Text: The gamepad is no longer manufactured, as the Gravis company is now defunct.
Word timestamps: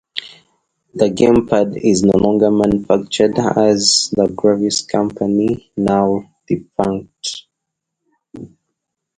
The 0.95 1.11
gamepad 1.11 1.79
is 1.79 2.01
no 2.01 2.17
longer 2.17 2.49
manufactured, 2.49 3.37
as 3.37 4.09
the 4.11 4.25
Gravis 4.35 4.81
company 4.81 5.69
is 5.77 5.77
now 5.77 6.31
defunct. 6.47 7.43